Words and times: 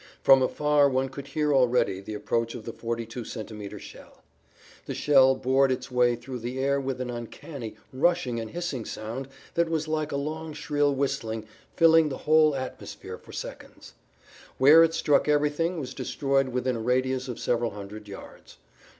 From 0.23 0.41
afar 0.41 0.89
one 0.89 1.09
could 1.09 1.27
hear 1.27 1.53
already 1.53 1.99
the[Pg 2.01 2.05
16] 2.05 2.15
approach 2.15 2.55
of 2.55 2.65
the 2.65 2.73
42 2.73 3.23
centimeter 3.23 3.77
shell. 3.77 4.23
The 4.87 4.95
shell 4.95 5.35
bored 5.35 5.71
its 5.71 5.91
way 5.91 6.15
through 6.15 6.39
the 6.39 6.57
air 6.59 6.81
with 6.81 6.99
an 7.01 7.11
uncanny, 7.11 7.75
rushing 7.93 8.39
and 8.39 8.49
hissing 8.49 8.83
sound 8.83 9.27
that 9.53 9.69
was 9.69 9.87
like 9.87 10.11
a 10.11 10.15
long 10.17 10.53
shrill 10.53 10.95
whistling 10.95 11.45
filling 11.75 12.09
the 12.09 12.17
whole 12.25 12.55
atmosphere 12.55 13.19
for 13.19 13.31
seconds. 13.31 13.93
Where 14.57 14.83
it 14.83 14.95
struck 14.95 15.27
everything 15.27 15.79
was 15.79 15.93
destroyed 15.93 16.49
within 16.49 16.77
a 16.77 16.81
radius 16.81 17.27
of 17.27 17.37
several 17.39 17.69
hundred 17.69 18.07
yards. 18.07 18.57